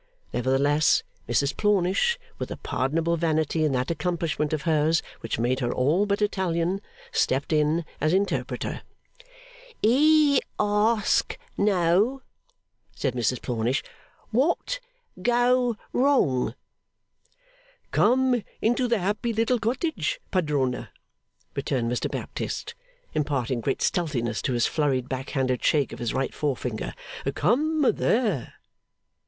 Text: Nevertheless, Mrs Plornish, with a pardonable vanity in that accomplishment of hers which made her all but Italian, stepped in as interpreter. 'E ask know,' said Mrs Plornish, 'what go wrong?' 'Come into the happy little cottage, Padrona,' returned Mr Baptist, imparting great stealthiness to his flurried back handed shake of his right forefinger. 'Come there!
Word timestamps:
Nevertheless, 0.33 1.03
Mrs 1.29 1.55
Plornish, 1.55 2.17
with 2.39 2.49
a 2.49 2.57
pardonable 2.57 3.17
vanity 3.17 3.63
in 3.63 3.71
that 3.73 3.91
accomplishment 3.91 4.51
of 4.51 4.63
hers 4.63 5.03
which 5.19 5.37
made 5.37 5.59
her 5.59 5.71
all 5.71 6.07
but 6.07 6.23
Italian, 6.23 6.81
stepped 7.11 7.53
in 7.53 7.85
as 8.01 8.11
interpreter. 8.11 8.81
'E 9.83 10.39
ask 10.59 11.37
know,' 11.55 12.23
said 12.95 13.13
Mrs 13.13 13.43
Plornish, 13.43 13.83
'what 14.31 14.79
go 15.21 15.77
wrong?' 15.93 16.55
'Come 17.91 18.43
into 18.59 18.87
the 18.87 18.97
happy 18.97 19.31
little 19.31 19.59
cottage, 19.59 20.19
Padrona,' 20.31 20.89
returned 21.55 21.91
Mr 21.91 22.09
Baptist, 22.09 22.73
imparting 23.13 23.61
great 23.61 23.83
stealthiness 23.83 24.41
to 24.41 24.53
his 24.53 24.65
flurried 24.65 25.07
back 25.07 25.29
handed 25.29 25.63
shake 25.63 25.93
of 25.93 25.99
his 25.99 26.11
right 26.11 26.33
forefinger. 26.33 26.95
'Come 27.35 27.83
there! 27.97 28.55